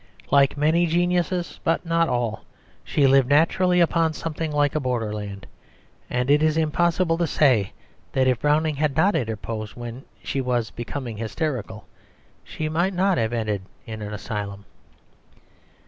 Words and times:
Like 0.31 0.57
many 0.57 0.87
geniuses, 0.87 1.59
but 1.63 1.85
not 1.85 2.09
all, 2.09 2.43
she 2.83 3.05
lived 3.05 3.29
naturally 3.29 3.79
upon 3.79 4.13
something 4.13 4.51
like 4.51 4.73
a 4.73 4.79
borderland; 4.79 5.45
and 6.09 6.31
it 6.31 6.41
is 6.41 6.57
impossible 6.57 7.19
to 7.19 7.27
say 7.27 7.71
that 8.13 8.25
if 8.27 8.39
Browning 8.39 8.77
had 8.77 8.97
not 8.97 9.13
interposed 9.15 9.75
when 9.75 10.03
she 10.23 10.41
was 10.41 10.71
becoming 10.71 11.17
hysterical 11.17 11.85
she 12.43 12.67
might 12.67 12.95
not 12.95 13.19
have 13.19 13.31
ended 13.31 13.61
in 13.85 14.01
an 14.01 14.11
asylum. 14.11 14.65